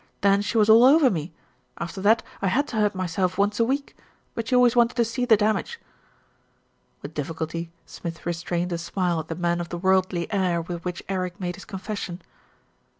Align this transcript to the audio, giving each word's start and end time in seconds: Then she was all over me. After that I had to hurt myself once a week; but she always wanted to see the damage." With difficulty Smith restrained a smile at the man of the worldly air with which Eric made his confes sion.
Then 0.21 0.41
she 0.41 0.57
was 0.57 0.67
all 0.67 0.83
over 0.83 1.11
me. 1.11 1.31
After 1.77 2.01
that 2.01 2.23
I 2.41 2.47
had 2.47 2.67
to 2.69 2.77
hurt 2.77 2.95
myself 2.95 3.37
once 3.37 3.59
a 3.59 3.63
week; 3.63 3.95
but 4.33 4.47
she 4.47 4.55
always 4.55 4.75
wanted 4.75 4.95
to 4.95 5.05
see 5.05 5.25
the 5.25 5.37
damage." 5.37 5.79
With 7.03 7.13
difficulty 7.13 7.69
Smith 7.85 8.25
restrained 8.25 8.73
a 8.73 8.79
smile 8.79 9.19
at 9.19 9.27
the 9.27 9.35
man 9.35 9.61
of 9.61 9.69
the 9.69 9.77
worldly 9.77 10.25
air 10.33 10.59
with 10.59 10.83
which 10.83 11.03
Eric 11.07 11.39
made 11.39 11.53
his 11.53 11.65
confes 11.65 11.97
sion. 11.99 12.21